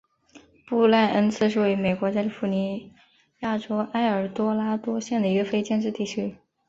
[0.67, 2.91] 布赖恩茨是位于美国加利福尼
[3.41, 6.37] 亚州埃尔多拉多县的一个非建制地区。